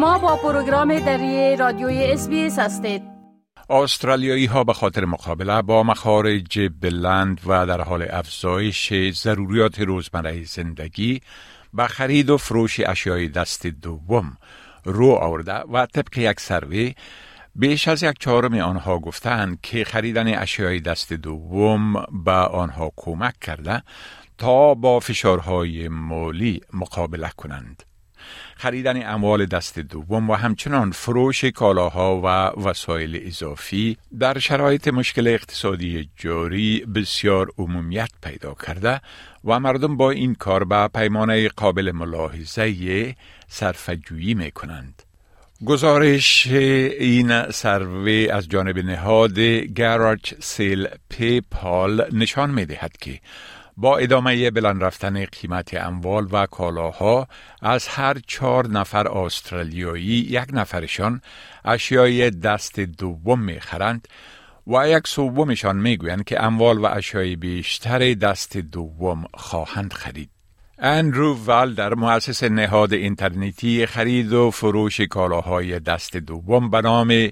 [0.00, 3.02] شما با پروگرام دری رادیوی اس هستید
[3.70, 11.20] استرالیایی ها به خاطر مقابله با مخارج بلند و در حال افزایش ضروریات روزمره زندگی
[11.74, 14.36] به خرید و فروش اشیای دست دوم
[14.84, 16.94] رو آورده و طبق یک سروی
[17.54, 21.92] بیش از یک چهارم آنها گفتند که خریدن اشیای دست دوم
[22.24, 23.82] به آنها کمک کرده
[24.38, 27.89] تا با فشارهای مالی مقابله کنند.
[28.56, 32.26] خریدن اموال دست دوم و همچنان فروش کالاها و
[32.68, 39.00] وسایل اضافی در شرایط مشکل اقتصادی جاری بسیار عمومیت پیدا کرده
[39.44, 43.14] و مردم با این کار به پیمانه قابل ملاحظه
[43.48, 45.02] صرفجویی می کنند.
[45.64, 53.20] گزارش این سروی از جانب نهاد گراج سیل پیپال نشان می دهد که
[53.80, 57.28] با ادامه بلند رفتن قیمت اموال و کالاها
[57.62, 61.20] از هر چهار نفر استرالیایی یک نفرشان
[61.64, 64.08] اشیای دست دوم می‌خرند
[64.66, 70.30] و یک سومشان می‌گویند که اموال و اشیای بیشتر دست دوم خواهند خرید.
[70.78, 71.36] اندرو
[71.74, 77.28] در مؤسس نهاد اینترنتی خرید و فروش کالاهای دست دوم به نام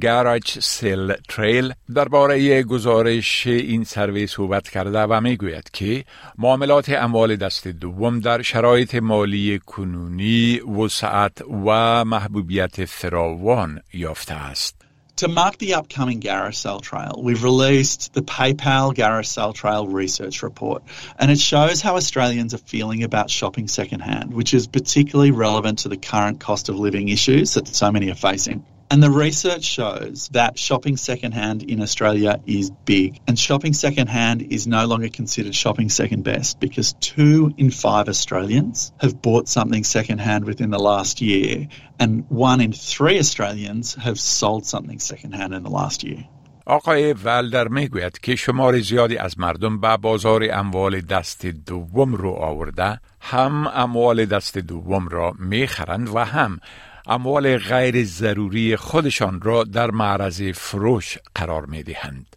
[0.00, 6.04] گاراج سیل تریل درباره گزارش این سروی صحبت کرده و می‌گوید که
[6.38, 14.82] معاملات اموال دست دوم در شرایط مالی کنونی وسعت و محبوبیت فراوان یافته است.
[15.16, 20.82] To mark the upcoming Garacel Trail, we've released the PayPal Garacel Trail research report,
[21.18, 25.88] and it shows how Australians are feeling about shopping secondhand, which is particularly relevant to
[25.88, 28.64] the current cost of living issues that so many are facing.
[28.91, 33.19] And the research shows that shopping secondhand in Australia is big.
[33.27, 38.93] And shopping secondhand is no longer considered shopping second best because two in five Australians
[39.01, 41.67] have bought something secondhand within the last year.
[41.99, 46.23] And one in three Australians have sold something secondhand in the last year.
[46.69, 52.99] آقای ولدر میگوید که شمار زیادی از مردم به بازار اموال دست دوم رو آورده
[53.19, 56.59] هم اموال دست دوم را میخرند و هم
[57.06, 62.36] اموال غیر ضروری خودشان را در معرض فروش قرار می دهند.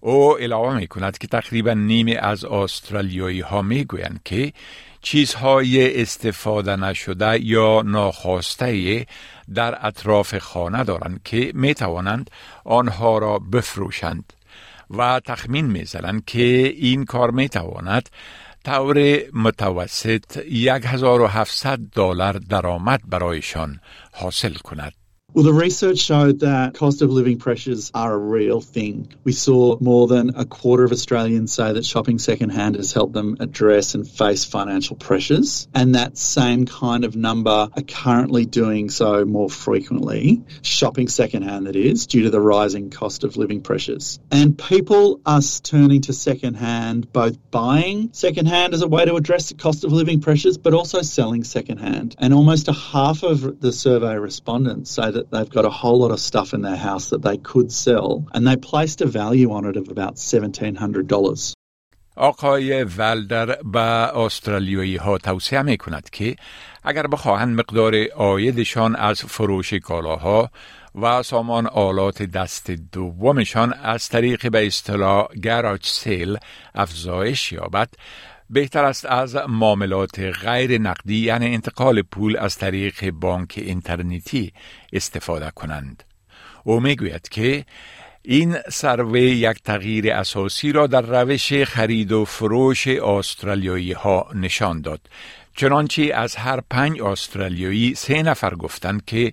[0.00, 4.52] او علاوه می کند که تقریبا نیمی از استرالیایی ها می گویند که
[5.02, 9.06] چیزهای استفاده نشده یا ناخواسته
[9.54, 12.30] در اطراف خانه دارند که می توانند
[12.64, 14.32] آنها را بفروشند
[14.90, 16.42] و تخمین می زنند که
[16.76, 18.08] این کار می تواند
[18.64, 20.38] طور متوسط
[20.86, 23.80] 1700 دلار درآمد برایشان
[24.12, 24.92] حاصل کند.
[25.34, 29.12] Well, the research showed that cost of living pressures are a real thing.
[29.24, 33.38] We saw more than a quarter of Australians say that shopping secondhand has helped them
[33.40, 35.66] address and face financial pressures.
[35.74, 41.74] And that same kind of number are currently doing so more frequently, shopping secondhand, that
[41.74, 44.20] is, due to the rising cost of living pressures.
[44.30, 49.56] And people are turning to secondhand, both buying secondhand as a way to address the
[49.56, 52.14] cost of living pressures, but also selling secondhand.
[52.20, 55.99] And almost a half of the survey respondents say that that they've got a whole
[55.99, 59.51] lot of stuff in their house that they could sell, and they placed a value
[59.51, 61.53] on it of about $1,700.
[62.15, 66.35] آقای ولدر به استرالیایی ها توصیه می کند که
[66.83, 70.49] اگر بخواهند مقدار آیدشان از فروش کالاها
[70.95, 76.37] و سامان آلات دست دومشان از طریق به اصطلاح گراج سیل
[76.75, 77.89] افزایش یابد
[78.50, 84.52] بهتر است از معاملات غیر نقدی یعنی انتقال پول از طریق بانک اینترنتی
[84.92, 86.04] استفاده کنند.
[86.64, 87.64] او می‌گوید که
[88.22, 95.00] این سروی یک تغییر اساسی را در روش خرید و فروش استرالیایی ها نشان داد.
[95.56, 99.32] چنانچه از هر پنج استرالیایی سه نفر گفتند که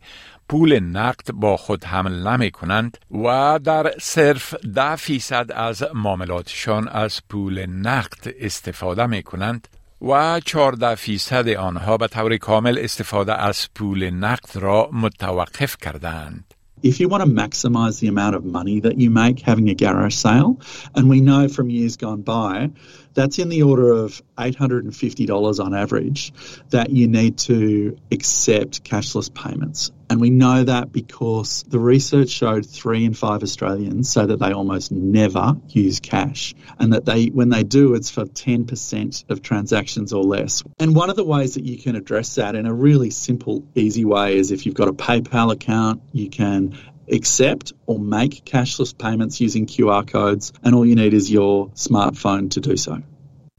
[0.51, 7.19] پول نقد با خود حمل نمی کنند و در صرف ده فیصد از معاملاتشان از
[7.29, 9.67] پول نقد استفاده می کنند
[10.01, 16.53] و 14 فیصد آنها به طور کامل استفاده از پول نقد را متوقف کردند.
[16.83, 20.15] If you want to maximize the amount of money that you make having a garage
[20.15, 20.59] sale,
[20.95, 22.71] and we know from years gone by
[23.13, 26.33] that's in the order of $850 on average
[26.69, 29.91] that you need to accept cashless payments.
[30.09, 34.51] And we know that because the research showed three in five Australians say that they
[34.51, 40.11] almost never use cash and that they, when they do, it's for 10% of transactions
[40.11, 40.63] or less.
[40.79, 44.03] And one of the ways that you can address that in a really simple, easy
[44.03, 46.77] way is if you've got a PayPal account, you can
[47.11, 52.51] accept or make cashless payments using QR codes, and all you need is your smartphone
[52.51, 53.01] to do so.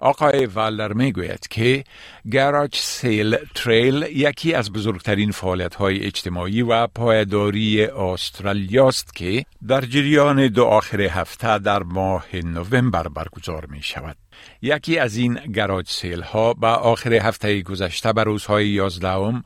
[0.02, 1.84] آقای والر می گوید که
[2.32, 9.80] گراج سیل تریل یکی از بزرگترین فعالیت های اجتماعی و پایداری استرالیا است که در
[9.80, 14.16] جریان دو آخر هفته در ماه نوامبر برگزار می شود.
[14.62, 19.42] یکی از این گراج سیل ها به آخر هفته گذشته به روزهای 11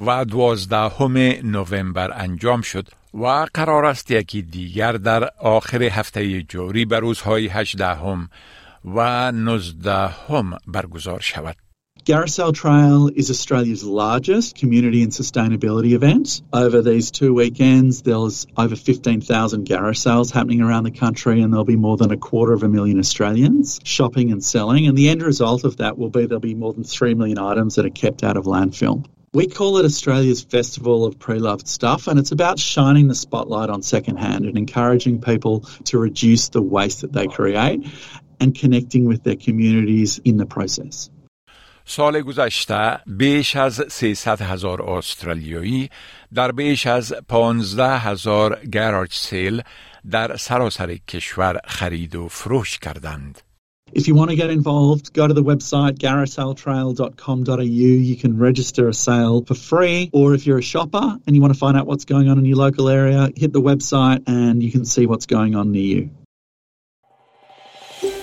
[0.00, 6.98] و 12 نوامبر انجام شد و قرار است یکی دیگر در آخر هفته جوری به
[6.98, 7.86] روزهای 18
[8.85, 11.55] و 19 برگزار شود.
[12.05, 16.43] Garrisell Trail is Australia's largest community and sustainability event.
[16.53, 21.75] Over these two weekends, there's over 15,000 Garrisels happening around the country, and there'll be
[21.75, 24.85] more than a quarter of a million Australians shopping and selling.
[24.85, 27.73] And the end result of that will be there'll be more than 3 million items
[27.73, 29.03] that are kept out of landfill.
[29.33, 33.81] We call it Australia's Festival of Pre-Loved Stuff, and it's about shining the spotlight on
[33.81, 37.83] secondhand and encouraging people to reduce the waste that they create
[38.39, 41.09] and connecting with their communities in the process.
[41.87, 45.89] سال گذشته بیش از 300 هزار استرالیایی
[46.33, 49.61] در بیش از 15 هزار گراج سیل
[50.11, 53.41] در سراسر کشور خرید و فروش کردند.
[53.93, 57.61] If you want to get involved, go to the website garriselltrail.com.au.
[58.11, 60.09] You can register a sale for free.
[60.11, 62.45] Or if you're a shopper and you want to find out what's going on in
[62.45, 66.09] your local area, hit the website and you can see what's going on near you.